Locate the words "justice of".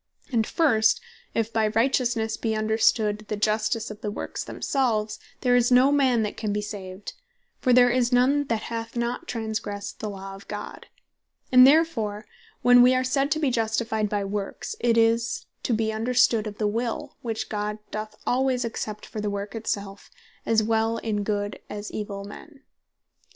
3.37-4.01